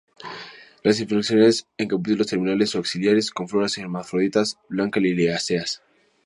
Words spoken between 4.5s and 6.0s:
blanca-liliáceas.